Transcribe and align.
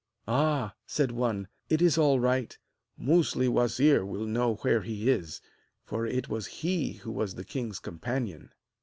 'Ah!' 0.27 0.73
said 0.87 1.11
one, 1.11 1.47
'it 1.69 1.79
is 1.79 1.95
all 1.95 2.19
right! 2.19 2.57
Musli 2.99 3.47
wazir 3.47 4.03
will 4.03 4.25
know 4.25 4.55
where 4.61 4.81
he 4.81 5.11
is, 5.11 5.41
for 5.85 6.07
it 6.07 6.27
was 6.27 6.47
he 6.63 6.93
who 6.93 7.11
was 7.11 7.35
the 7.35 7.45
king's 7.45 7.77
companion.' 7.77 8.49